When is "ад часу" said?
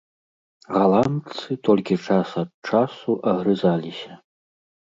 2.45-3.19